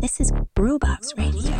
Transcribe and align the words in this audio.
This 0.00 0.18
is 0.18 0.30
Brewbox 0.52 1.14
Radio. 1.16 1.52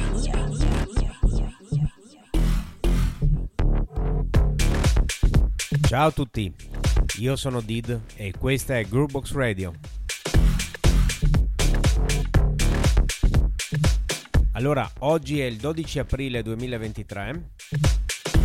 Ciao 5.88 6.06
a 6.08 6.10
tutti, 6.10 6.54
io 7.18 7.36
sono 7.36 7.60
Did 7.60 8.00
e 8.16 8.34
questa 8.38 8.78
è 8.78 8.84
Groovebox 8.84 9.32
Radio. 9.32 9.72
Allora, 14.52 14.90
oggi 14.98 15.40
è 15.40 15.44
il 15.46 15.56
12 15.56 15.98
aprile 15.98 16.42
2023, 16.42 17.50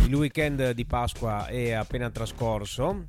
il 0.06 0.14
weekend 0.14 0.70
di 0.70 0.86
Pasqua 0.86 1.46
è 1.46 1.72
appena 1.72 2.08
trascorso 2.10 3.08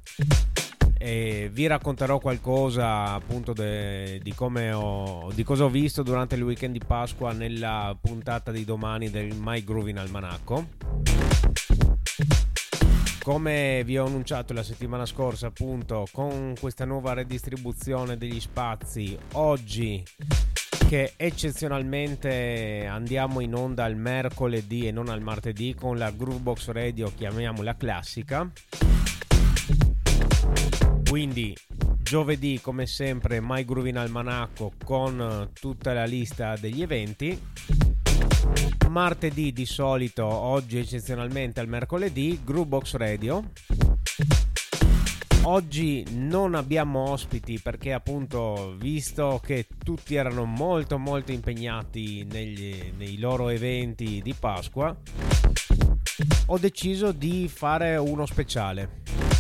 e 1.04 1.50
vi 1.52 1.68
racconterò 1.68 2.18
qualcosa 2.18 3.12
appunto 3.12 3.52
de, 3.52 4.22
di, 4.24 4.34
ho, 4.38 5.30
di 5.34 5.44
cosa 5.44 5.66
ho 5.66 5.70
visto 5.70 6.02
durante 6.02 6.36
il 6.36 6.44
weekend 6.44 6.72
di 6.72 6.80
Pasqua 6.80 7.34
nella 7.34 7.94
puntata 8.00 8.52
di 8.52 8.64
domani 8.64 9.10
del 9.10 9.36
My 9.36 9.62
Grooving 9.66 9.98
Almanacco. 9.98 10.68
Come 13.22 13.84
vi 13.84 13.98
ho 13.98 14.05
annunciato 14.05 14.54
la 14.54 14.63
settimana 14.63 15.05
scorsa, 15.05 15.48
appunto, 15.48 16.08
con 16.13 16.54
questa 16.58 16.86
nuova 16.86 17.12
redistribuzione 17.12 18.18
degli 18.18 18.40
spazi, 18.40 19.18
oggi 19.34 20.02
che 20.88 21.16
eccezionalmente 21.18 22.85
andiamo 22.90 23.41
in 23.41 23.54
onda 23.55 23.85
il 23.88 23.98
mercoledì 23.98 24.88
e 24.88 24.91
non 24.91 25.10
al 25.10 25.22
martedì 25.22 25.76
con 25.76 25.98
la 25.98 26.12
Groovebox 26.12 26.70
Radio, 26.70 27.12
chiamiamola 27.13 27.76
classica 27.76 28.49
quindi 31.13 31.55
giovedì 32.02 32.59
come 32.59 32.88
sempre 32.88 33.40
My 33.40 33.63
Groovin 33.63 33.98
Almanacco 33.98 34.71
con 34.84 35.21
eh, 35.21 35.49
tutta 35.54 35.94
la 35.94 36.05
lista 36.05 36.55
degli 36.55 36.81
eventi. 36.81 37.40
Martedì 38.90 39.54
di 39.54 39.68
solito, 39.68 40.26
oggi 40.26 40.79
eccezionalmente 40.79 41.60
al 41.60 41.68
mercoledì, 41.68 42.41
Groovebox 42.43 42.96
Radio. 42.96 43.51
Oggi 45.43 46.04
non 46.13 46.55
abbiamo 46.55 47.12
ospiti 47.12 47.60
perché 47.60 47.93
appunto 47.93 48.73
visto 48.79 49.40
che 49.45 49.68
tutti 49.84 50.16
erano 50.16 50.45
molto 50.45 50.98
molto 50.98 51.32
impegnati 51.32 52.23
negli, 52.23 52.91
nei 52.98 53.20
loro 53.20 53.49
eventi 53.49 54.20
di 54.23 54.34
Pasqua 54.34 54.98
ho 56.48 56.57
deciso 56.57 57.12
di 57.12 57.48
fare 57.48 57.98
uno 57.98 58.26
speciale 58.26 59.32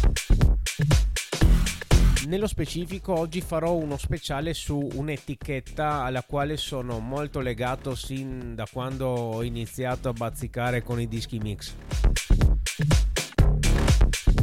nello 2.27 2.47
specifico 2.47 3.17
oggi 3.17 3.41
farò 3.41 3.73
uno 3.73 3.97
speciale 3.97 4.53
su 4.53 4.89
un'etichetta 4.93 6.03
alla 6.03 6.23
quale 6.23 6.57
sono 6.57 6.99
molto 6.99 7.39
legato 7.39 7.95
sin 7.95 8.55
da 8.55 8.67
quando 8.71 9.07
ho 9.07 9.43
iniziato 9.43 10.09
a 10.09 10.13
bazzicare 10.13 10.83
con 10.83 10.99
i 10.99 11.07
dischi 11.07 11.39
mix. 11.39 11.75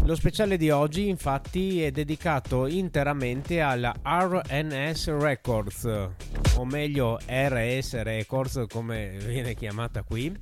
Lo 0.04 0.14
speciale 0.14 0.56
di 0.56 0.70
oggi 0.70 1.08
infatti 1.08 1.82
è 1.82 1.90
dedicato 1.90 2.66
interamente 2.66 3.60
alla 3.60 3.94
RNS 4.02 5.16
Records, 5.18 5.84
o 6.56 6.64
meglio 6.64 7.18
RS 7.26 8.02
Records 8.02 8.64
come 8.68 9.16
viene 9.24 9.54
chiamata 9.54 10.02
qui 10.02 10.36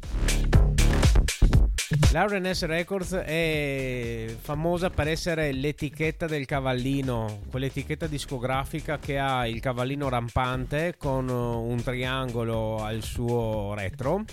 L'R&S 2.19 2.67
Records 2.67 3.13
è 3.13 4.27
famosa 4.41 4.91
per 4.91 5.07
essere 5.07 5.53
l'etichetta 5.53 6.27
del 6.27 6.47
cavallino, 6.47 7.43
quell'etichetta 7.49 8.09
discografica 8.09 8.99
che 8.99 9.21
ha 9.21 9.47
il 9.47 9.61
cavallino 9.61 10.09
rampante 10.09 10.97
con 10.99 11.29
un 11.29 11.81
triangolo 11.81 12.83
al 12.83 13.05
suo 13.05 13.73
retro. 13.75 14.25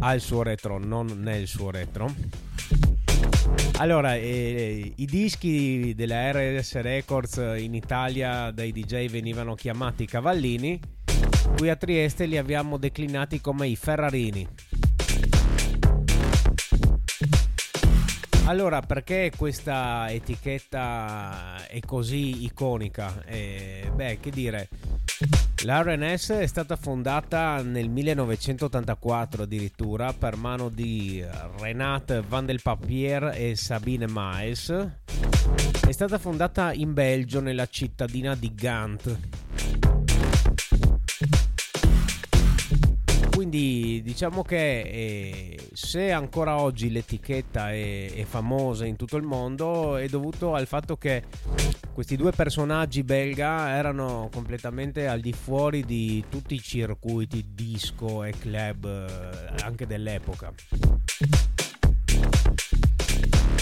Al 0.00 0.20
suo 0.20 0.42
retro, 0.42 0.78
non 0.78 1.18
nel 1.18 1.46
suo 1.46 1.70
retro. 1.70 2.14
Allora, 3.78 4.16
eh, 4.16 4.92
i 4.94 5.06
dischi 5.06 5.94
della 5.94 6.30
RS 6.30 6.78
Records 6.82 7.36
in 7.56 7.72
Italia 7.72 8.50
dai 8.50 8.70
DJ 8.70 9.08
venivano 9.08 9.54
chiamati 9.54 10.04
cavallini, 10.04 10.78
qui 11.56 11.70
a 11.70 11.76
Trieste 11.76 12.26
li 12.26 12.36
abbiamo 12.36 12.76
declinati 12.76 13.40
come 13.40 13.66
i 13.66 13.76
Ferrarini. 13.76 14.46
Allora, 18.48 18.80
perché 18.80 19.30
questa 19.36 20.10
etichetta 20.10 21.66
è 21.66 21.80
così 21.80 22.44
iconica? 22.44 23.22
Eh, 23.26 23.90
beh, 23.94 24.20
che 24.20 24.30
dire, 24.30 24.70
l'RNS 25.64 26.30
è 26.30 26.46
stata 26.46 26.76
fondata 26.76 27.60
nel 27.60 27.90
1984 27.90 29.42
addirittura 29.42 30.14
per 30.14 30.36
mano 30.36 30.70
di 30.70 31.22
Renate 31.58 32.22
Van 32.26 32.46
del 32.46 32.62
Papier 32.62 33.34
e 33.34 33.54
Sabine 33.54 34.06
Maes. 34.06 34.70
È 35.86 35.92
stata 35.92 36.16
fondata 36.16 36.72
in 36.72 36.94
Belgio 36.94 37.40
nella 37.40 37.66
cittadina 37.66 38.34
di 38.34 38.54
Gant 38.54 39.18
quindi 43.38 44.02
diciamo 44.02 44.42
che 44.42 44.80
eh, 44.80 45.57
se 45.80 46.10
ancora 46.10 46.58
oggi 46.58 46.90
l'etichetta 46.90 47.70
è, 47.70 48.12
è, 48.12 48.24
famosa 48.24 48.84
in 48.84 48.96
tutto 48.96 49.16
il 49.16 49.22
mondo 49.22 49.96
è 49.96 50.08
dovuto 50.08 50.54
al 50.54 50.66
fatto 50.66 50.96
che 50.96 51.22
questi 51.94 52.16
due 52.16 52.32
personaggi 52.32 53.04
belga 53.04 53.70
erano 53.70 54.28
completamente 54.32 55.06
al 55.06 55.20
di 55.20 55.32
fuori 55.32 55.84
di 55.84 56.24
tutti 56.28 56.56
i 56.56 56.60
circuiti 56.60 57.52
disco 57.54 58.24
e 58.24 58.32
club 58.32 58.86
eh, 58.86 59.62
anche 59.62 59.86
dell'epoca. 59.86 60.52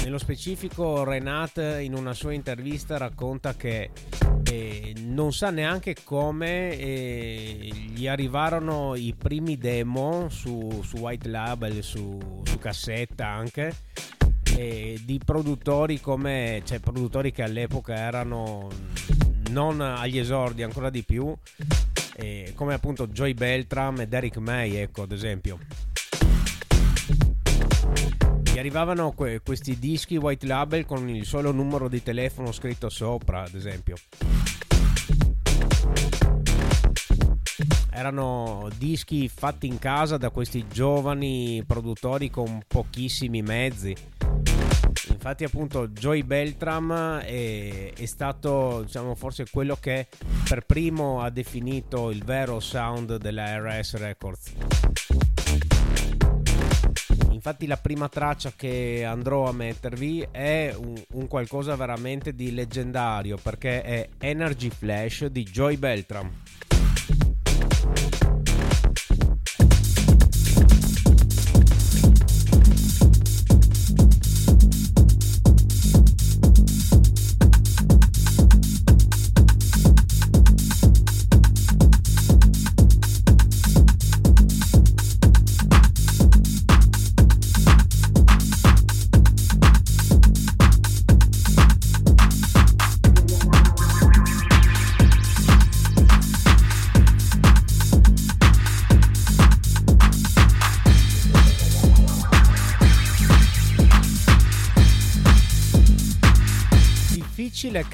Nello 0.06 0.18
specifico 0.18 1.02
Renat 1.02 1.80
in 1.80 1.92
una 1.92 2.14
sua 2.14 2.32
intervista 2.32 2.96
racconta 2.96 3.56
che 3.56 3.90
eh, 4.44 4.94
non 5.00 5.32
sa 5.32 5.50
neanche 5.50 5.96
come 6.04 6.78
eh, 6.78 7.68
gli 7.92 8.06
arrivarono 8.06 8.94
i 8.94 9.16
primi 9.18 9.58
demo 9.58 10.28
su, 10.28 10.80
su 10.84 10.98
White 10.98 11.28
Label, 11.28 11.82
su, 11.82 12.40
su 12.44 12.56
cassetta 12.56 13.26
anche, 13.26 13.74
eh, 14.56 15.00
di 15.02 15.20
produttori 15.24 16.00
come, 16.00 16.62
cioè 16.64 16.78
produttori 16.78 17.32
che 17.32 17.42
all'epoca 17.42 17.96
erano 17.96 18.70
non 19.50 19.80
agli 19.80 20.20
esordi, 20.20 20.62
ancora 20.62 20.88
di 20.88 21.02
più, 21.02 21.36
come 22.54 22.74
appunto 22.74 23.08
Joy 23.08 23.34
Beltram 23.34 24.02
e 24.02 24.06
Derek 24.06 24.36
May, 24.36 24.76
ecco 24.76 25.02
ad 25.02 25.10
esempio. 25.10 25.58
Gli 28.56 28.60
arrivavano 28.60 29.12
que- 29.12 29.42
questi 29.44 29.78
dischi 29.78 30.16
white 30.16 30.46
label 30.46 30.86
con 30.86 31.10
il 31.10 31.26
solo 31.26 31.52
numero 31.52 31.90
di 31.90 32.02
telefono 32.02 32.52
scritto 32.52 32.88
sopra, 32.88 33.42
ad 33.42 33.54
esempio. 33.54 33.96
Erano 37.90 38.70
dischi 38.78 39.28
fatti 39.28 39.66
in 39.66 39.78
casa 39.78 40.16
da 40.16 40.30
questi 40.30 40.64
giovani 40.72 41.62
produttori 41.66 42.30
con 42.30 42.62
pochissimi 42.66 43.42
mezzi. 43.42 43.94
Infatti, 45.10 45.44
appunto, 45.44 45.88
Joy 45.88 46.22
Beltram 46.22 47.18
è, 47.18 47.92
è 47.92 48.06
stato, 48.06 48.84
diciamo, 48.86 49.14
forse 49.14 49.44
quello 49.50 49.76
che 49.78 50.06
per 50.48 50.64
primo 50.64 51.20
ha 51.20 51.28
definito 51.28 52.10
il 52.10 52.24
vero 52.24 52.60
sound 52.60 53.18
della 53.18 53.58
RS 53.58 53.96
Records. 53.98 54.52
Infatti 57.46 57.68
la 57.68 57.76
prima 57.76 58.08
traccia 58.08 58.54
che 58.56 59.04
andrò 59.04 59.46
a 59.46 59.52
mettervi 59.52 60.26
è 60.32 60.74
un, 60.76 61.00
un 61.12 61.28
qualcosa 61.28 61.76
veramente 61.76 62.34
di 62.34 62.52
leggendario 62.52 63.38
perché 63.40 63.82
è 63.82 64.08
Energy 64.18 64.68
Flash 64.68 65.26
di 65.26 65.44
Joy 65.44 65.76
Beltram. 65.76 66.28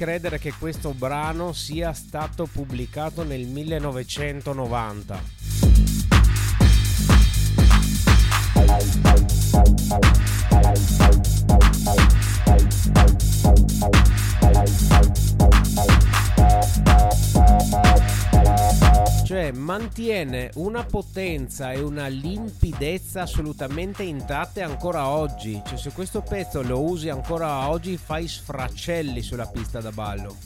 Credere 0.03 0.37
che 0.37 0.53
questo 0.59 0.93
brano 0.93 1.53
sia 1.53 1.93
stato 1.93 2.45
pubblicato 2.45 3.23
nel 3.23 3.45
1990. 3.45 5.32
Cioè 19.43 19.51
mantiene 19.51 20.51
una 20.53 20.85
potenza 20.85 21.73
e 21.73 21.81
una 21.81 22.07
limpidezza 22.07 23.23
assolutamente 23.23 24.01
intatte 24.01 24.61
ancora 24.61 25.09
oggi. 25.09 25.61
Cioè 25.67 25.77
se 25.77 25.91
questo 25.91 26.21
pezzo 26.21 26.61
lo 26.61 26.81
usi 26.81 27.09
ancora 27.09 27.67
oggi 27.67 27.97
fai 27.97 28.25
sfracelli 28.25 29.21
sulla 29.21 29.47
pista 29.47 29.81
da 29.81 29.91
ballo. 29.91 30.37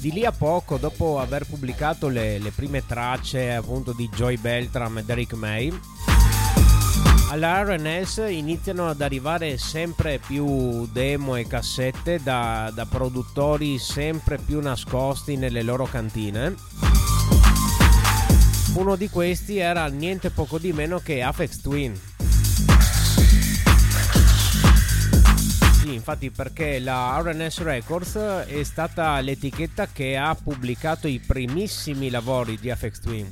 Di 0.00 0.12
lì 0.12 0.24
a 0.24 0.32
poco, 0.32 0.78
dopo 0.78 1.20
aver 1.20 1.44
pubblicato 1.44 2.08
le, 2.08 2.38
le 2.38 2.50
prime 2.52 2.86
tracce 2.86 3.52
appunto 3.52 3.92
di 3.92 4.08
Joy 4.08 4.38
Beltram 4.38 4.96
e 4.96 5.04
Derek 5.04 5.34
May, 5.34 5.78
alla 7.28 7.62
RNS 7.62 8.24
iniziano 8.30 8.88
ad 8.88 9.02
arrivare 9.02 9.58
sempre 9.58 10.18
più 10.18 10.86
demo 10.90 11.36
e 11.36 11.46
cassette 11.46 12.18
da, 12.22 12.72
da 12.74 12.86
produttori 12.86 13.78
sempre 13.78 14.38
più 14.38 14.60
nascosti 14.60 15.36
nelle 15.36 15.62
loro 15.62 15.84
cantine. 15.84 16.54
Uno 18.74 18.96
di 18.96 19.10
questi 19.10 19.58
era 19.58 19.86
niente 19.88 20.30
poco 20.30 20.58
di 20.58 20.72
meno 20.72 20.98
che 20.98 21.20
Afex 21.20 21.60
Twin 21.60 22.00
infatti 25.94 26.30
perché 26.30 26.78
la 26.78 27.20
RNS 27.22 27.62
Records 27.62 28.16
è 28.16 28.62
stata 28.62 29.20
l'etichetta 29.20 29.88
che 29.88 30.16
ha 30.16 30.34
pubblicato 30.34 31.06
i 31.08 31.20
primissimi 31.24 32.10
lavori 32.10 32.58
di 32.58 32.70
FX 32.70 33.00
Twin. 33.00 33.28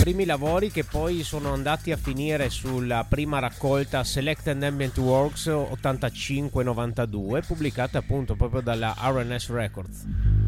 Primi 0.00 0.24
lavori 0.24 0.70
che 0.70 0.84
poi 0.84 1.24
sono 1.24 1.52
andati 1.52 1.90
a 1.90 1.96
finire 1.96 2.48
sulla 2.48 3.04
prima 3.08 3.40
raccolta 3.40 4.04
Selected 4.04 4.62
Ambient 4.62 4.96
Works 4.98 5.46
85-92 5.46 7.44
pubblicata 7.44 7.98
appunto 7.98 8.36
proprio 8.36 8.60
dalla 8.60 8.94
RNS 8.98 9.50
Records. 9.50 10.45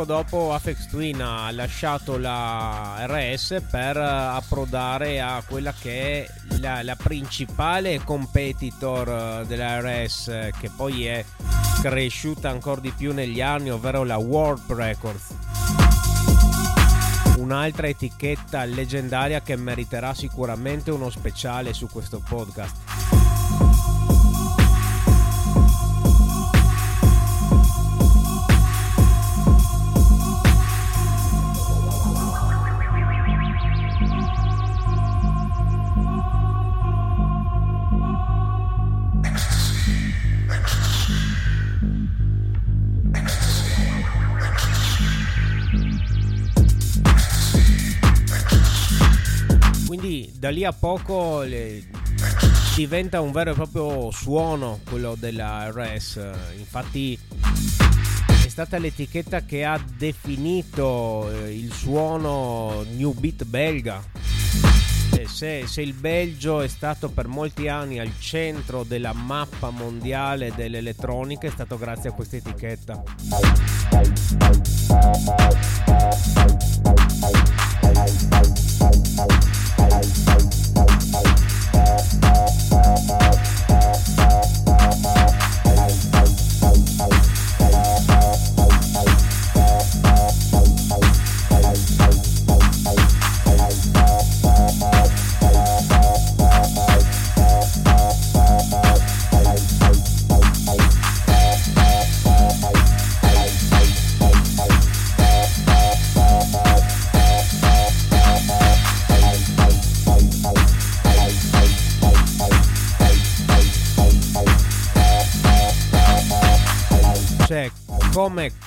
Poco 0.00 0.04
dopo 0.04 0.54
Afex 0.54 0.86
Twin 0.86 1.20
ha 1.20 1.50
lasciato 1.50 2.16
la 2.16 3.04
RS 3.06 3.62
per 3.70 3.96
approdare 3.96 5.20
a 5.20 5.42
quella 5.46 5.74
che 5.78 6.24
è 6.24 6.30
la, 6.58 6.82
la 6.82 6.96
principale 6.96 8.00
competitor 8.02 9.44
della 9.46 9.80
RS 9.80 10.50
che 10.58 10.70
poi 10.74 11.06
è 11.06 11.24
cresciuta 11.80 12.48
ancora 12.48 12.80
di 12.80 12.92
più 12.96 13.12
negli 13.12 13.40
anni 13.40 13.70
ovvero 13.70 14.04
la 14.04 14.16
World 14.16 14.72
Records. 14.72 15.34
Un'altra 17.36 17.88
etichetta 17.88 18.64
leggendaria 18.64 19.42
che 19.42 19.56
meriterà 19.56 20.14
sicuramente 20.14 20.90
uno 20.90 21.10
speciale 21.10 21.72
su 21.72 21.88
questo 21.88 22.22
podcast 22.26 23.19
da 50.00 50.48
lì 50.48 50.64
a 50.64 50.72
poco 50.72 51.42
le, 51.42 51.82
diventa 52.74 53.20
un 53.20 53.32
vero 53.32 53.50
e 53.50 53.54
proprio 53.54 54.10
suono 54.10 54.80
quello 54.88 55.14
della 55.18 55.70
RS. 55.70 56.20
Infatti 56.56 57.18
è 58.26 58.48
stata 58.48 58.78
l'etichetta 58.78 59.44
che 59.44 59.64
ha 59.64 59.78
definito 59.98 61.30
eh, 61.30 61.54
il 61.54 61.70
suono 61.72 62.82
New 62.94 63.12
Beat 63.12 63.44
belga. 63.44 64.02
Se, 65.26 65.66
se, 65.66 65.82
il 65.82 65.92
Belgio 65.92 66.60
è 66.60 66.68
stato 66.68 67.10
per 67.10 67.26
molti 67.26 67.68
anni 67.68 67.98
al 67.98 68.12
centro 68.18 68.84
della 68.84 69.12
mappa 69.12 69.68
mondiale 69.68 70.52
dell'elettronica 70.54 71.46
è 71.46 71.50
stato 71.50 71.76
grazie 71.76 72.08
a 72.08 72.12
questa 72.12 72.36
etichetta. 72.36 73.02
come 79.20 79.49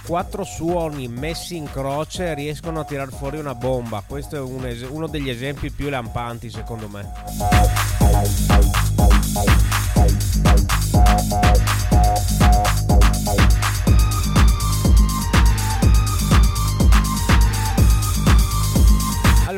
quattro 0.06 0.44
suoni 0.44 1.08
messi 1.08 1.56
in 1.56 1.70
croce 1.72 2.34
riescono 2.34 2.82
a 2.82 2.84
tirar 2.84 3.10
fuori 3.12 3.38
una 3.38 3.56
bomba. 3.56 4.04
Questo 4.06 4.36
è 4.36 4.40
un 4.40 4.66
es- 4.66 4.86
uno 4.90 5.08
degli 5.08 5.30
esempi 5.30 5.72
più 5.72 5.90
lampanti 5.90 6.50
secondo 6.50 6.88
me. 6.88 7.12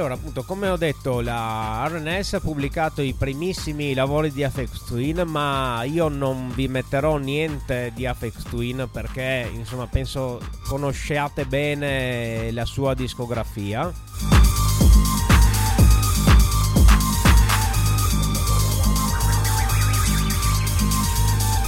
Allora, 0.06 0.20
appunto, 0.20 0.44
come 0.44 0.70
ho 0.70 0.78
detto, 0.78 1.20
la 1.20 1.84
RNS 1.90 2.34
ha 2.34 2.40
pubblicato 2.40 3.02
i 3.02 3.16
primissimi 3.18 3.96
lavori 3.96 4.32
di 4.32 4.44
Afex 4.44 4.86
Twin, 4.86 5.24
ma 5.26 5.82
io 5.82 6.10
non 6.10 6.52
vi 6.54 6.68
metterò 6.68 7.18
niente 7.18 7.92
di 7.96 8.06
Afex 8.06 8.44
Twin 8.44 8.88
perché, 8.92 9.50
insomma, 9.52 9.88
penso 9.88 10.40
conosciate 10.68 11.46
bene 11.46 12.52
la 12.52 12.66
sua 12.66 12.94
discografia. 12.94 13.92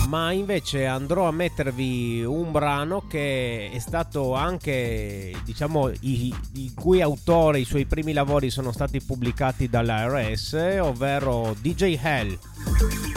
Ma 0.07 0.31
invece 0.31 0.85
andrò 0.85 1.27
a 1.27 1.31
mettervi 1.31 2.23
un 2.23 2.51
brano 2.51 3.03
che 3.07 3.69
è 3.71 3.79
stato 3.79 4.33
anche, 4.33 5.35
diciamo, 5.43 5.89
i, 6.01 6.33
i 6.53 6.71
cui 6.73 7.01
autore, 7.01 7.59
i 7.59 7.65
suoi 7.65 7.85
primi 7.85 8.13
lavori 8.13 8.49
sono 8.49 8.71
stati 8.71 9.01
pubblicati 9.01 9.69
dalla 9.69 10.07
RS, 10.07 10.77
ovvero 10.81 11.53
DJ 11.59 11.99
Hell. 12.01 13.16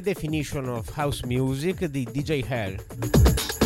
Definition 0.00 0.68
of 0.68 0.88
House 0.94 1.24
Music 1.24 1.84
di 1.86 2.04
DJ 2.04 2.44
Hell. 2.44 3.57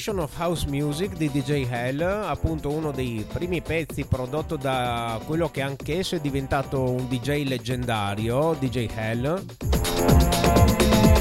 Definition 0.00 0.24
of 0.24 0.40
House 0.40 0.66
Music 0.66 1.12
di 1.12 1.30
DJ 1.30 1.66
Hell, 1.70 2.00
appunto 2.00 2.70
uno 2.70 2.90
dei 2.90 3.22
primi 3.30 3.60
pezzi 3.60 4.06
prodotto 4.06 4.56
da 4.56 5.20
quello 5.26 5.50
che 5.50 5.60
anch'esso 5.60 6.14
è 6.14 6.20
diventato 6.20 6.80
un 6.90 7.06
DJ 7.06 7.46
leggendario, 7.46 8.56
DJ 8.58 8.88
Hell. 8.94 9.44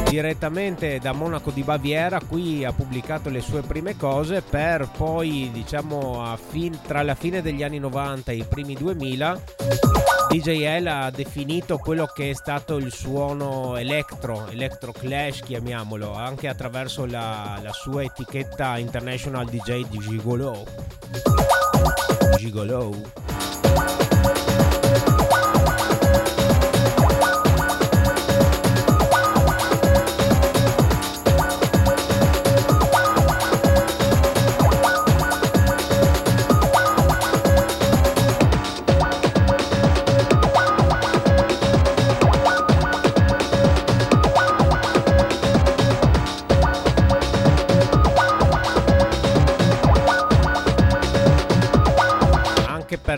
Direttamente 0.07 0.97
da 0.99 1.11
Monaco 1.11 1.51
di 1.51 1.61
Baviera, 1.61 2.21
qui 2.25 2.63
ha 2.63 2.71
pubblicato 2.71 3.29
le 3.29 3.41
sue 3.41 3.63
prime 3.63 3.97
cose 3.97 4.41
per 4.41 4.89
poi, 4.95 5.49
diciamo, 5.51 6.37
fin- 6.49 6.79
tra 6.87 7.01
la 7.01 7.15
fine 7.15 7.41
degli 7.41 7.63
anni 7.63 7.79
90 7.79 8.31
e 8.31 8.35
i 8.37 8.45
primi 8.47 8.75
2000 8.75 10.08
DJL 10.29 10.85
ha 10.85 11.09
definito 11.09 11.79
quello 11.79 12.05
che 12.05 12.29
è 12.29 12.33
stato 12.35 12.77
il 12.77 12.93
suono 12.93 13.77
electro, 13.77 14.47
electro 14.47 14.91
clash 14.91 15.39
chiamiamolo, 15.39 16.13
anche 16.13 16.47
attraverso 16.47 17.07
la, 17.07 17.59
la 17.63 17.73
sua 17.73 18.03
etichetta 18.03 18.77
International 18.77 19.49
DJ 19.49 19.87
di 19.87 19.97
Gigolo. 19.97 20.67
Gigolo. 22.37 23.48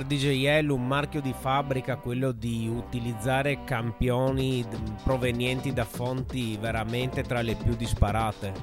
Per 0.01 0.05
DJL 0.05 0.70
un 0.70 0.88
marchio 0.88 1.22
di 1.22 1.34
fabbrica 1.38 1.98
quello 1.98 2.31
di 2.31 2.67
utilizzare 2.67 3.63
campioni 3.63 4.65
provenienti 5.03 5.74
da 5.74 5.86
fonti 5.86 6.58
veramente 6.60 7.22
tra 7.22 7.41
le 7.41 7.55
più 7.55 7.75
disparate. 7.75 8.53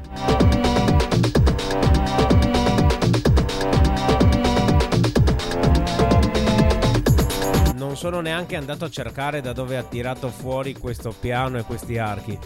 Non 7.75 7.97
sono 7.97 8.21
neanche 8.21 8.57
andato 8.57 8.85
a 8.85 8.91
cercare 8.91 9.41
da 9.41 9.53
dove 9.53 9.77
ha 9.77 9.83
tirato 9.85 10.29
fuori 10.31 10.75
questo 10.75 11.15
piano 11.19 11.59
e 11.59 11.63
questi 11.63 11.99
archi. 11.99 12.39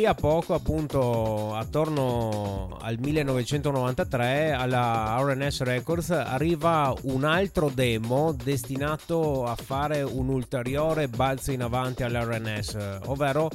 Lì 0.00 0.06
a 0.06 0.14
poco, 0.14 0.54
appunto, 0.54 1.54
attorno 1.54 2.78
al 2.80 2.96
1993, 2.98 4.52
alla 4.52 5.18
RNS 5.20 5.62
Records 5.62 6.10
arriva 6.10 6.94
un 7.02 7.24
altro 7.24 7.70
demo 7.72 8.32
destinato 8.32 9.44
a 9.44 9.54
fare 9.56 10.02
un 10.02 10.28
ulteriore 10.28 11.08
balzo 11.08 11.52
in 11.52 11.62
avanti 11.62 12.02
all'RNS, 12.02 13.00
ovvero 13.06 13.50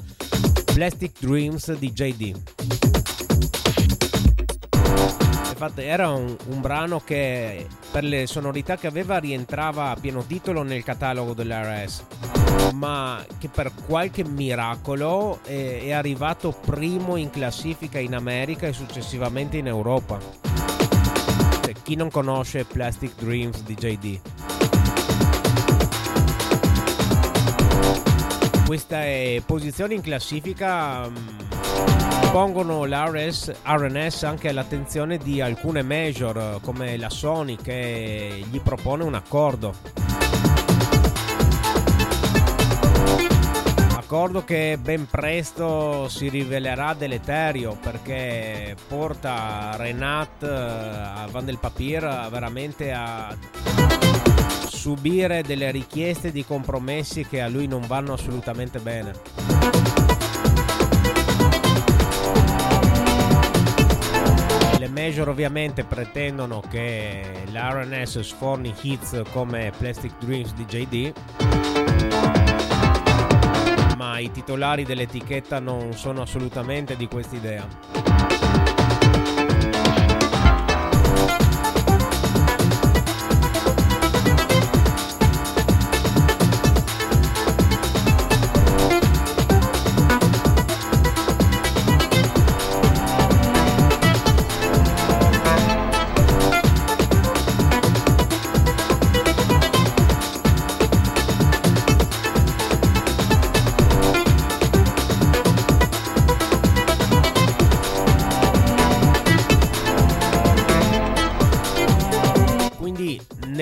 Plastic 0.73 1.19
Dreams 1.19 1.73
di 1.77 1.91
JD. 1.91 2.35
Infatti 5.49 5.81
era 5.81 6.09
un, 6.09 6.35
un, 6.47 6.61
brano 6.61 6.99
che 6.99 7.65
per 7.91 8.03
le 8.03 8.27
sonorità 8.27 8.75
che 8.75 8.87
aveva 8.87 9.17
rientrava 9.17 9.89
a 9.89 9.95
pieno 9.95 10.23
titolo 10.25 10.61
nel 10.63 10.83
catalogo 10.83 11.33
dell'RS, 11.33 12.03
ma 12.73 13.25
che 13.37 13.49
per 13.49 13.71
qualche 13.87 14.23
miracolo 14.23 15.39
è, 15.43 15.83
è 15.83 15.91
arrivato 15.91 16.51
primo 16.51 17.15
in 17.15 17.29
classifica 17.29 17.99
in 17.99 18.15
America 18.15 18.67
e 18.67 18.73
successivamente 18.73 19.57
in 19.57 19.67
Europa. 19.67 20.19
Cioè, 21.61 21.73
chi 21.81 21.95
non 21.95 22.09
conosce 22.09 22.65
Plastic 22.65 23.13
Dreams 23.17 23.63
di 23.63 23.73
JD? 23.75 24.19
Queste 28.65 29.43
posizioni 29.45 29.95
in 29.95 30.01
classifica 30.01 31.09
pongono 32.31 32.85
l'RS, 32.85 33.53
RNS 33.63 34.23
anche 34.23 34.49
all'attenzione 34.49 35.17
di 35.17 35.39
alcune 35.39 35.83
major 35.83 36.59
come 36.61 36.97
la 36.97 37.09
Sony 37.09 37.55
che 37.55 38.43
gli 38.49 38.59
propone 38.59 39.03
un 39.03 39.13
accordo. 39.13 40.04
Accordo 44.05 44.43
che 44.43 44.77
ben 44.79 45.07
presto 45.07 46.07
si 46.09 46.29
rivelerà 46.29 46.93
deleterio 46.93 47.75
perché 47.81 48.75
porta 48.87 49.75
Renat 49.77 50.43
a 50.43 51.27
Van 51.31 51.43
del 51.43 51.57
Papier 51.57 52.27
veramente 52.29 52.93
a 52.93 53.35
subire 54.67 55.41
delle 55.41 55.71
richieste 55.71 56.31
di 56.31 56.45
compromessi 56.45 57.25
che 57.25 57.41
a 57.41 57.47
lui 57.47 57.65
non 57.65 57.81
vanno 57.87 58.13
assolutamente 58.13 58.77
bene. 58.77 59.13
Le 64.77 64.87
major 64.87 65.29
ovviamente 65.29 65.83
pretendono 65.83 66.61
che 66.69 67.41
l'RNS 67.51 68.19
sforni 68.19 68.71
hits 68.81 69.23
come 69.31 69.71
Plastic 69.75 70.13
Dreams 70.19 70.53
di 70.53 70.65
JD, 70.65 71.13
ma 74.05 74.19
i 74.19 74.29
titolari 74.29 74.83
dell'etichetta 74.83 75.59
non 75.59 75.93
sono 75.93 76.21
assolutamente 76.21 76.95
di 76.95 77.07
questa 77.07 77.35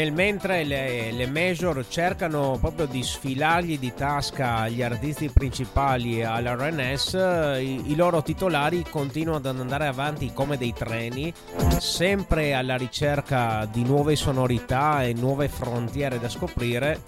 idea. 0.03 0.15
mentre 0.15 0.63
le, 0.63 1.11
le, 1.11 1.27
major 1.27 1.85
cercano 1.87 2.57
proprio 2.59 2.85
di 2.85 3.03
sfilargli 3.03 3.79
di 3.79 3.93
tasca 3.93 4.67
gli 4.67 4.81
artisti 4.81 5.29
principali 5.29 6.23
all'RNS, 6.23 7.13
i, 7.59 7.91
i 7.91 7.95
loro 7.95 8.21
titolari 8.21 8.85
continuano 8.89 9.37
ad 9.37 9.59
andare 9.59 9.87
avanti 9.87 10.31
come 10.33 10.57
dei 10.57 10.73
treni, 10.73 11.33
sempre 11.79 12.53
alla 12.53 12.77
ricerca 12.77 13.67
di 13.71 13.83
nuove 13.83 14.15
sonorità 14.15 15.03
e 15.03 15.13
nuove 15.13 15.47
frontiere 15.47 16.19
da 16.19 16.29
scoprire 16.29 16.99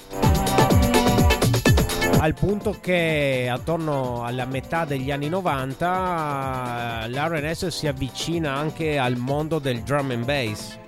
al 2.26 2.34
punto 2.34 2.78
che 2.82 3.48
attorno 3.52 4.24
alla 4.24 4.46
metà 4.46 4.84
degli 4.84 5.12
anni 5.12 5.30
90 5.30 7.06
l'RNS 7.08 7.68
si 7.68 7.86
avvicina 7.86 8.56
anche 8.56 8.98
al 8.98 9.16
mondo 9.16 9.60
del 9.60 9.82
drum 9.82 10.10
and 10.10 10.26
bass. 10.26 10.80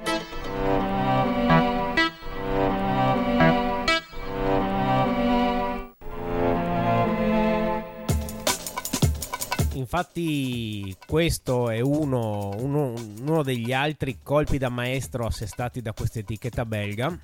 Infatti 9.90 10.94
questo 11.08 11.70
è 11.70 11.80
uno, 11.80 12.50
uno, 12.58 12.94
uno 13.22 13.42
degli 13.42 13.72
altri 13.72 14.20
colpi 14.22 14.58
da 14.58 14.68
maestro 14.68 15.26
assestati 15.26 15.82
da 15.82 15.94
questa 15.94 16.20
etichetta 16.20 16.66
belga 16.66 17.18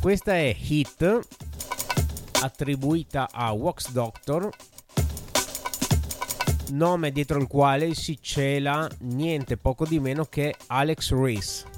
Questa 0.00 0.34
è 0.34 0.56
Hit, 0.58 1.20
attribuita 2.42 3.28
a 3.30 3.52
Wax 3.52 3.92
Doctor, 3.92 4.50
nome 6.70 7.12
dietro 7.12 7.38
il 7.38 7.46
quale 7.46 7.94
si 7.94 8.18
cela 8.20 8.90
niente 8.98 9.56
poco 9.56 9.86
di 9.86 10.00
meno 10.00 10.24
che 10.24 10.52
Alex 10.66 11.12
Reese. 11.12 11.73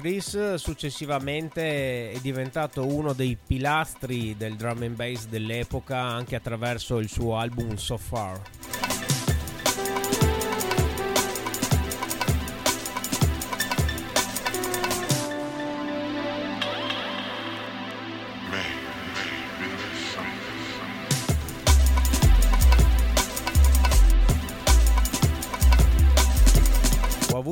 Reese 0.00 0.56
successivamente 0.56 2.10
è 2.10 2.18
diventato 2.20 2.86
uno 2.86 3.12
dei 3.12 3.36
pilastri 3.44 4.34
del 4.36 4.56
drum 4.56 4.82
and 4.82 4.96
bass 4.96 5.26
dell'epoca 5.26 5.98
anche 5.98 6.36
attraverso 6.36 6.98
il 6.98 7.08
suo 7.08 7.36
album 7.36 7.76
So 7.76 7.98
Far. 7.98 8.79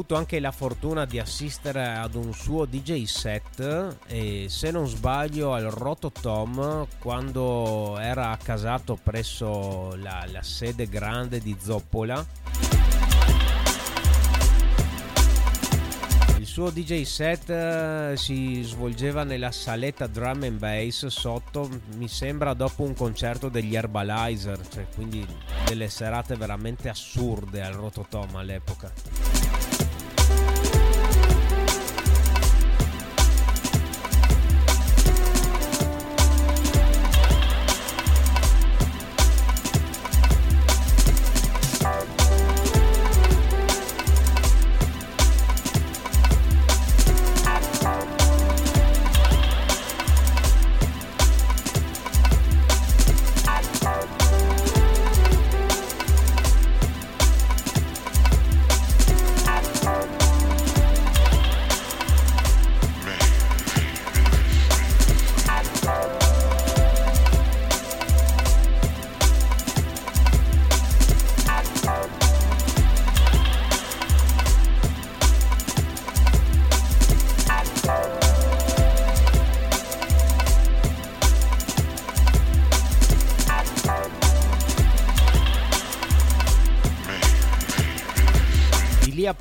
Avuto 0.09 0.17
anche 0.17 0.41
la 0.41 0.53
fortuna 0.53 1.05
di 1.05 1.19
assistere 1.19 1.85
ad 1.85 2.15
un 2.15 2.33
suo 2.33 2.65
DJ 2.65 3.05
set 3.05 3.97
e 4.07 4.47
se 4.49 4.71
non 4.71 4.89
sbaglio 4.89 5.53
al 5.53 5.65
Rototom 5.65 6.87
quando 6.99 7.99
era 7.99 8.31
accasato 8.31 8.99
presso 9.03 9.95
la, 9.97 10.25
la 10.33 10.43
sede 10.43 10.89
grande 10.89 11.41
di 11.41 11.55
Zoppola. 11.61 12.25
Il 16.39 16.47
suo 16.47 16.71
DJ 16.71 17.03
set 17.03 17.51
eh, 17.51 18.15
si 18.17 18.63
svolgeva 18.63 19.25
nella 19.25 19.51
saletta 19.51 20.07
drum 20.07 20.45
and 20.45 20.59
bass 20.59 21.07
sotto, 21.07 21.69
mi 21.97 22.09
sembra 22.09 22.55
dopo 22.55 22.83
un 22.83 22.95
concerto 22.95 23.51
degli 23.51 23.77
Herbalizer, 23.77 24.59
cioè 24.69 24.87
quindi 24.95 25.27
delle 25.67 25.89
serate 25.89 26.35
veramente 26.35 26.89
assurde 26.89 27.63
al 27.63 27.75
Rototom 27.75 28.37
all'epoca. 28.37 29.38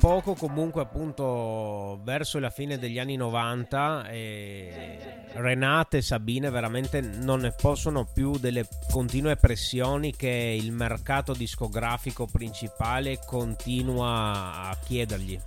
Poco 0.08 0.32
comunque 0.32 0.80
appunto 0.80 2.00
verso 2.02 2.38
la 2.38 2.48
fine 2.48 2.78
degli 2.78 2.98
anni 2.98 3.16
90 3.16 4.08
eh, 4.08 4.98
Renate 5.34 5.98
e 5.98 6.02
Sabine 6.02 6.48
veramente 6.48 7.02
non 7.02 7.40
ne 7.40 7.52
possono 7.52 8.06
più 8.10 8.38
delle 8.38 8.66
continue 8.90 9.36
pressioni 9.36 10.16
che 10.16 10.56
il 10.58 10.72
mercato 10.72 11.34
discografico 11.34 12.24
principale 12.24 13.18
continua 13.26 14.70
a 14.70 14.78
chiedergli. 14.82 15.38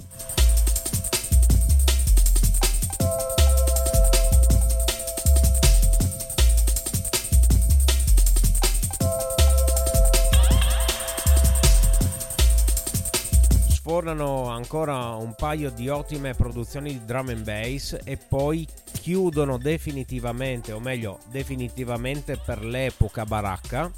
Sfornano 13.92 14.48
ancora 14.48 15.16
un 15.16 15.36
paio 15.36 15.70
di 15.70 15.90
ottime 15.90 16.34
produzioni 16.34 16.92
di 16.94 17.04
drum 17.04 17.28
and 17.28 17.44
bass 17.44 17.98
e 18.06 18.16
poi 18.16 18.66
chiudono 18.90 19.58
definitivamente, 19.58 20.72
o 20.72 20.80
meglio, 20.80 21.20
definitivamente 21.30 22.38
per 22.38 22.64
l'epoca 22.64 23.26
baracca. 23.26 23.92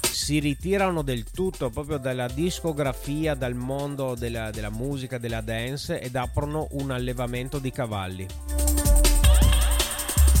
Si 0.00 0.38
ritirano 0.38 1.02
del 1.02 1.24
tutto 1.30 1.68
proprio 1.68 1.98
dalla 1.98 2.26
discografia, 2.26 3.34
dal 3.34 3.54
mondo 3.54 4.14
della, 4.14 4.50
della 4.50 4.70
musica, 4.70 5.18
della 5.18 5.42
dance 5.42 6.00
ed 6.00 6.16
aprono 6.16 6.68
un 6.70 6.90
allevamento 6.90 7.58
di 7.58 7.70
cavalli. 7.70 8.26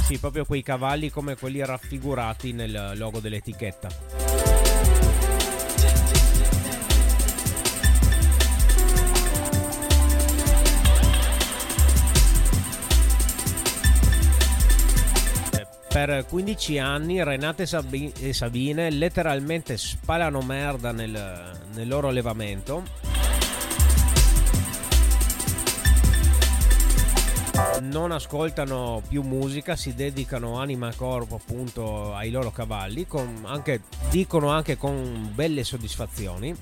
Sì, 0.06 0.16
proprio 0.16 0.46
quei 0.46 0.62
cavalli 0.62 1.10
come 1.10 1.36
quelli 1.36 1.62
raffigurati 1.62 2.52
nel 2.52 2.92
logo 2.94 3.20
dell'etichetta. 3.20 4.29
Per 16.06 16.24
15 16.26 16.78
anni 16.78 17.22
Renate 17.22 17.66
e 18.20 18.32
Sabine 18.32 18.90
letteralmente 18.90 19.76
spalano 19.76 20.40
merda 20.40 20.92
nel, 20.92 21.50
nel 21.74 21.88
loro 21.88 22.08
allevamento. 22.08 22.84
Non 27.82 28.12
ascoltano 28.12 29.02
più 29.06 29.20
musica, 29.22 29.76
si 29.76 29.94
dedicano 29.94 30.58
anima 30.58 30.88
e 30.88 30.96
corpo 30.96 31.34
appunto 31.34 32.14
ai 32.14 32.30
loro 32.30 32.50
cavalli, 32.50 33.06
anche, 33.42 33.82
dicono 34.08 34.48
anche 34.48 34.78
con 34.78 35.30
belle 35.34 35.64
soddisfazioni. 35.64 36.56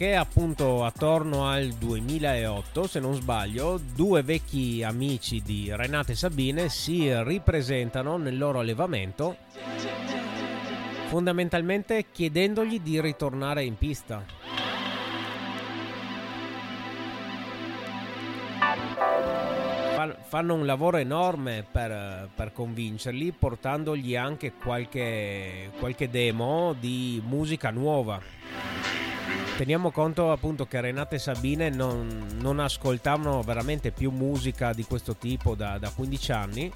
Perché 0.00 0.16
appunto 0.16 0.82
attorno 0.86 1.46
al 1.46 1.72
2008, 1.72 2.86
se 2.86 3.00
non 3.00 3.12
sbaglio, 3.12 3.78
due 3.94 4.22
vecchi 4.22 4.82
amici 4.82 5.42
di 5.42 5.70
Renate 5.70 6.14
Sabine 6.14 6.70
si 6.70 7.12
ripresentano 7.22 8.16
nel 8.16 8.38
loro 8.38 8.60
allevamento 8.60 9.36
fondamentalmente 11.08 12.06
chiedendogli 12.10 12.80
di 12.80 12.98
ritornare 12.98 13.62
in 13.64 13.76
pista. 13.76 14.38
fanno 20.22 20.54
un 20.54 20.64
lavoro 20.64 20.96
enorme 20.96 21.66
per, 21.70 22.30
per, 22.34 22.52
convincerli, 22.52 23.32
portandogli 23.32 24.14
anche 24.14 24.52
qualche, 24.52 25.72
qualche 25.78 26.08
demo 26.08 26.72
di 26.78 27.20
musica 27.26 27.70
nuova. 27.70 28.18
Teniamo 29.60 29.90
conto 29.90 30.32
appunto 30.32 30.64
che 30.64 30.80
Renate 30.80 31.16
e 31.16 31.18
Sabine 31.18 31.68
non, 31.68 32.38
non 32.40 32.60
ascoltavano 32.60 33.42
veramente 33.42 33.90
più 33.90 34.10
musica 34.10 34.72
di 34.72 34.84
questo 34.84 35.16
tipo 35.16 35.54
da, 35.54 35.76
da 35.76 35.90
15 35.90 36.32
anni. 36.32 36.72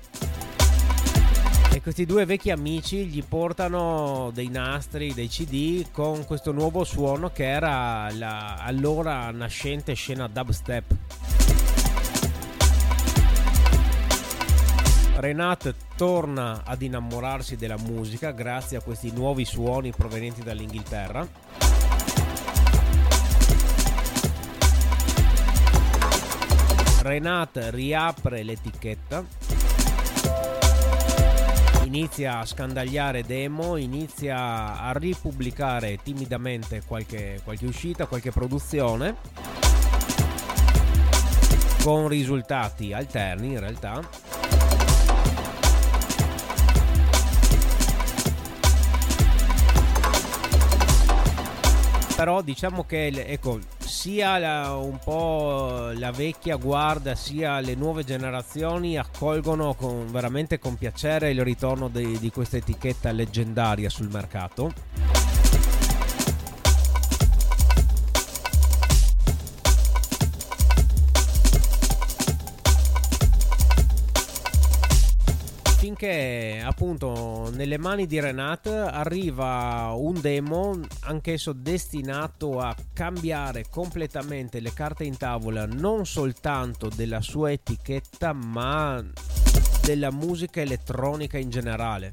E 1.73 1.81
questi 1.81 2.05
due 2.05 2.27
vecchi 2.27 2.51
amici 2.51 3.07
gli 3.07 3.25
portano 3.25 4.31
dei 4.35 4.49
nastri, 4.49 5.15
dei 5.15 5.29
CD 5.29 5.87
con 5.93 6.27
questo 6.27 6.53
nuovo 6.53 6.85
suono 6.85 7.31
che 7.31 7.49
era 7.49 8.11
la 8.13 8.57
allora 8.57 9.31
nascente 9.31 9.95
scena 9.95 10.29
dubstep. 10.29 10.95
Renate 15.17 15.75
torna 15.97 16.65
ad 16.67 16.83
innamorarsi 16.83 17.57
della 17.57 17.79
musica 17.79 18.31
grazie 18.33 18.77
a 18.77 18.83
questi 18.83 19.11
nuovi 19.11 19.47
suoni 19.47 19.91
provenienti 19.91 20.43
dall'Inghilterra. 20.43 21.74
Renate 27.05 27.71
riapre 27.71 28.43
l'etichetta, 28.43 29.23
inizia 31.85 32.39
a 32.39 32.47
scandagliare 32.47 33.25
demo, 33.25 33.77
inizia 33.77 34.81
a 34.81 34.91
ripubblicare 34.95 35.99
timidamente 36.03 36.83
qualche, 36.87 37.43
qualche 37.45 37.67
uscita, 37.67 38.07
qualche 38.07 38.31
produzione, 38.31 39.17
con 41.83 42.09
risultati 42.09 42.95
alterni 42.95 43.49
in 43.49 43.61
realtà. 43.61 44.01
Però 52.17 52.41
diciamo 52.41 52.85
che 52.85 53.09
ecco, 53.27 53.59
sia 53.95 54.39
la, 54.39 54.75
un 54.75 54.99
po' 54.99 55.93
la 55.95 56.11
vecchia 56.11 56.57
guardia 56.57 57.15
sia 57.15 57.61
le 57.61 57.77
nuove 57.77 58.03
generazioni 58.03 58.99
accolgono 58.99 59.75
con, 59.75 60.11
veramente 60.11 60.59
con 60.59 60.75
piacere 60.75 61.31
il 61.31 61.45
ritorno 61.45 61.89
di, 61.89 62.19
di 62.19 62.31
questa 62.33 62.57
etichetta 62.57 63.13
leggendaria 63.13 63.89
sul 63.89 64.09
mercato 64.11 64.73
finché 75.95 76.61
appunto 76.65 77.51
nelle 77.55 77.79
mani 77.79 78.07
di 78.07 78.19
Renat 78.19 78.67
arriva 78.67 79.95
un 79.97 80.21
demo 80.21 80.81
anch'esso 81.03 81.53
destinato 81.53 82.59
a 82.59 82.75
cambiare 82.93 83.67
completamente 83.71 84.59
le 84.59 84.73
carte 84.73 85.05
in 85.05 85.17
tavola 85.17 85.67
non 85.67 86.05
soltanto 86.05 86.89
della 86.89 87.21
sua 87.21 87.53
etichetta 87.53 88.33
ma 88.33 89.05
della 89.85 90.11
musica 90.11 90.61
elettronica 90.61 91.39
in 91.39 91.51
generale. 91.51 92.13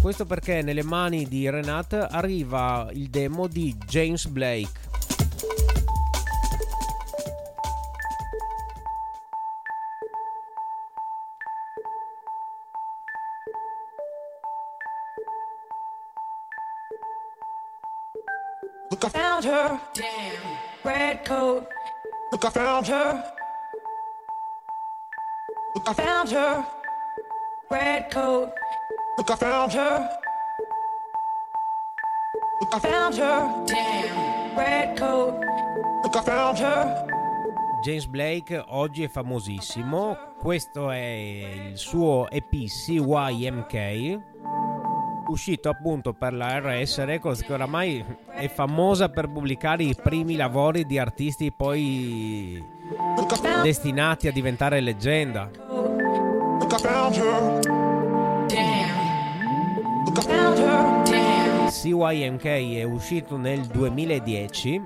Questo 0.00 0.26
perché 0.26 0.62
nelle 0.62 0.82
mani 0.82 1.28
di 1.28 1.48
Renat 1.48 1.92
arriva 1.92 2.88
il 2.94 3.10
demo 3.10 3.46
di 3.46 3.76
James 3.86 4.26
Blake 4.26 4.79
her. 19.70 19.80
Damn. 19.94 20.58
Red 20.84 21.24
coat. 21.24 21.68
Look, 22.32 22.44
I 22.44 22.50
found 22.50 22.86
her. 22.86 23.24
Look, 25.74 25.88
I 25.88 25.94
found 25.94 26.30
her. 26.30 26.66
Red 27.70 28.10
coat. 28.10 28.52
Look, 29.18 29.30
I 29.30 29.36
found 29.36 29.72
her. 29.72 30.08
Look, 32.60 32.74
I 32.74 32.78
found 32.78 33.16
her. 33.16 33.64
Damn. 33.66 34.58
Red 34.58 34.98
coat. 34.98 35.40
Look, 36.02 36.16
I 36.16 36.22
found 36.22 36.58
her. 36.58 37.06
James 37.82 38.06
Blake 38.06 38.62
oggi 38.68 39.04
è 39.04 39.08
famosissimo, 39.08 40.34
questo 40.38 40.90
è 40.90 40.98
il 40.98 41.78
suo 41.78 42.28
EP 42.28 42.66
CYMK 42.66 44.20
uscito 45.30 45.68
appunto 45.68 46.12
per 46.12 46.34
la 46.34 46.58
RS 46.58 47.04
Records 47.04 47.42
che 47.42 47.52
oramai 47.52 48.04
è 48.32 48.48
famosa 48.48 49.08
per 49.08 49.30
pubblicare 49.30 49.84
i 49.84 49.94
primi 50.00 50.36
lavori 50.36 50.84
di 50.84 50.98
artisti 50.98 51.52
poi 51.52 52.62
destinati 53.62 54.28
a 54.28 54.32
diventare 54.32 54.80
leggenda. 54.80 55.50
CYMK 61.70 62.44
è 62.44 62.82
uscito 62.82 63.36
nel 63.36 63.60
2010 63.66 64.82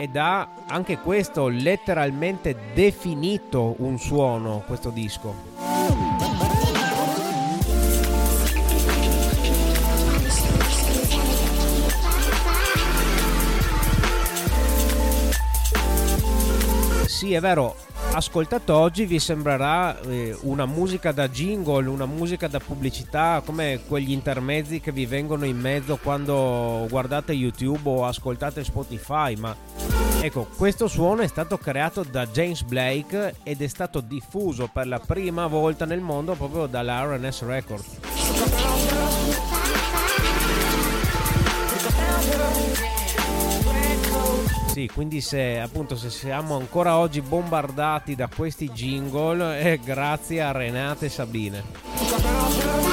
ed 0.00 0.16
ha 0.16 0.48
anche 0.66 0.98
questo 0.98 1.48
letteralmente 1.48 2.56
definito 2.74 3.74
un 3.78 3.98
suono 3.98 4.62
questo 4.66 4.90
disco. 4.90 5.47
Sì, 17.28 17.34
è 17.34 17.40
vero, 17.40 17.76
ascoltato 18.12 18.74
oggi 18.74 19.04
vi 19.04 19.18
sembrerà 19.18 20.00
eh, 20.00 20.34
una 20.42 20.64
musica 20.64 21.12
da 21.12 21.28
jingle, 21.28 21.86
una 21.86 22.06
musica 22.06 22.48
da 22.48 22.58
pubblicità, 22.58 23.42
come 23.44 23.80
quegli 23.86 24.12
intermezzi 24.12 24.80
che 24.80 24.92
vi 24.92 25.04
vengono 25.04 25.44
in 25.44 25.58
mezzo 25.58 25.98
quando 26.02 26.86
guardate 26.88 27.32
YouTube 27.32 27.86
o 27.86 28.06
ascoltate 28.06 28.64
Spotify, 28.64 29.36
ma 29.36 29.54
ecco, 30.22 30.48
questo 30.56 30.88
suono 30.88 31.20
è 31.20 31.26
stato 31.26 31.58
creato 31.58 32.02
da 32.02 32.26
James 32.26 32.62
Blake 32.62 33.34
ed 33.42 33.60
è 33.60 33.66
stato 33.66 34.00
diffuso 34.00 34.70
per 34.72 34.86
la 34.86 35.00
prima 35.00 35.46
volta 35.46 35.84
nel 35.84 36.00
mondo 36.00 36.32
proprio 36.32 36.64
dalla 36.64 37.02
RNS 37.02 37.42
Records. 37.42 38.67
Sì, 44.78 44.88
quindi 44.94 45.20
se 45.20 45.58
appunto 45.58 45.96
se 45.96 46.08
siamo 46.08 46.56
ancora 46.56 46.98
oggi 46.98 47.20
bombardati 47.20 48.14
da 48.14 48.28
questi 48.28 48.70
jingle 48.70 49.58
è 49.58 49.76
grazie 49.78 50.40
a 50.40 50.52
Renate 50.52 51.06
e 51.06 51.08
Sabine. 51.08 52.87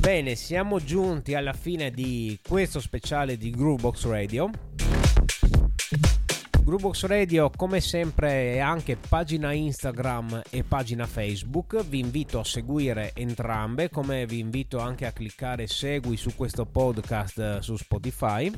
Bene, 0.02 0.34
siamo 0.34 0.80
giunti 0.80 1.36
alla 1.36 1.54
fine 1.54 1.92
di 1.92 2.40
questo 2.42 2.80
speciale 2.80 3.38
di 3.38 3.52
Groovebox 3.52 4.08
Radio. 4.08 4.50
Groovebox 6.64 7.06
Radio 7.06 7.52
come 7.56 7.80
sempre 7.82 8.56
è 8.56 8.58
anche 8.58 8.98
pagina 8.98 9.52
Instagram 9.52 10.42
e 10.50 10.64
pagina 10.64 11.06
Facebook, 11.06 11.86
vi 11.86 12.00
invito 12.00 12.40
a 12.40 12.44
seguire 12.44 13.12
entrambe 13.14 13.92
come 13.92 14.26
vi 14.26 14.40
invito 14.40 14.80
anche 14.80 15.06
a 15.06 15.12
cliccare 15.12 15.68
segui 15.68 16.18
su 16.18 16.36
questo 16.36 16.66
podcast 16.66 17.60
su 17.60 17.76
Spotify. 17.76 18.52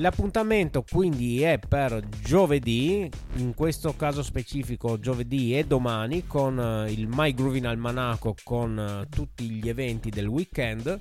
L'appuntamento 0.00 0.82
quindi 0.90 1.42
è 1.42 1.58
per 1.58 2.02
giovedì, 2.22 3.10
in 3.34 3.52
questo 3.52 3.94
caso 3.94 4.22
specifico 4.22 4.98
giovedì 4.98 5.54
e 5.54 5.64
domani 5.64 6.26
con 6.26 6.58
eh, 6.58 6.90
il 6.90 7.06
My 7.06 7.34
Groovin 7.34 7.66
Almanaco 7.66 8.34
con 8.42 8.78
eh, 8.78 9.06
tutti 9.14 9.50
gli 9.50 9.68
eventi 9.68 10.08
del 10.08 10.26
weekend. 10.26 10.98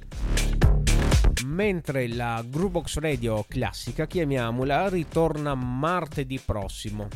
Mentre 1.46 2.10
la 2.10 2.44
Groovebox 2.46 2.98
Radio 2.98 3.46
classica, 3.48 4.06
chiamiamola, 4.06 4.90
ritorna 4.90 5.56
martedì 5.56 6.38
prossimo. 6.38 7.08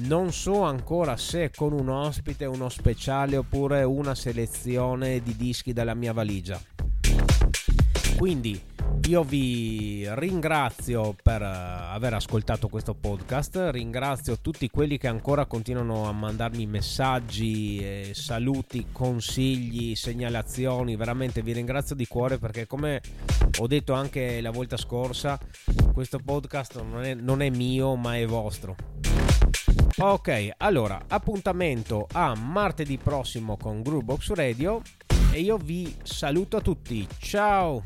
Non 0.00 0.32
so 0.32 0.64
ancora 0.64 1.16
se 1.16 1.50
con 1.50 1.72
un 1.72 1.88
ospite, 1.88 2.44
uno 2.44 2.68
speciale 2.68 3.38
oppure 3.38 3.84
una 3.84 4.14
selezione 4.14 5.22
di 5.22 5.34
dischi 5.34 5.72
dalla 5.72 5.94
mia 5.94 6.12
valigia. 6.12 6.60
Quindi 8.18 8.60
io 9.06 9.22
vi 9.22 10.04
ringrazio 10.14 11.14
per 11.22 11.40
eh, 11.40 11.46
aver 11.46 12.14
ascoltato 12.14 12.68
questo 12.68 12.94
podcast, 12.94 13.68
ringrazio 13.70 14.40
tutti 14.40 14.68
quelli 14.68 14.98
che 14.98 15.06
ancora 15.06 15.46
continuano 15.46 16.08
a 16.08 16.12
mandarmi 16.12 16.66
messaggi, 16.66 18.12
saluti, 18.12 18.86
consigli, 18.90 19.94
segnalazioni, 19.94 20.96
veramente 20.96 21.42
vi 21.42 21.52
ringrazio 21.52 21.94
di 21.94 22.06
cuore 22.06 22.38
perché 22.38 22.66
come 22.66 23.00
ho 23.60 23.66
detto 23.68 23.92
anche 23.92 24.40
la 24.40 24.50
volta 24.50 24.76
scorsa, 24.76 25.38
questo 25.92 26.18
podcast 26.18 26.82
non 26.82 27.04
è, 27.04 27.14
non 27.14 27.42
è 27.42 27.50
mio 27.50 27.94
ma 27.94 28.16
è 28.16 28.26
vostro. 28.26 28.74
Ok, 29.98 30.50
allora 30.56 31.04
appuntamento 31.06 32.08
a 32.12 32.34
martedì 32.34 32.98
prossimo 32.98 33.56
con 33.56 33.82
Groovebox 33.82 34.32
Radio 34.32 34.82
e 35.30 35.40
io 35.40 35.56
vi 35.58 35.94
saluto 36.02 36.56
a 36.56 36.60
tutti. 36.60 37.06
Ciao! 37.18 37.82